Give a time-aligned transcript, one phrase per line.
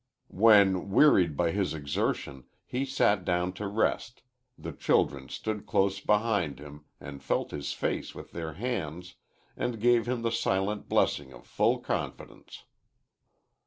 [0.33, 4.23] When, wearied by his exertion, he sat down to rest,
[4.57, 9.13] the children stood close beside him and felt his face with their hands,
[9.55, 12.63] and gave him the silent blessing of full confidence.